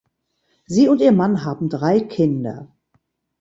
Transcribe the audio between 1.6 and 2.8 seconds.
drei Kinder.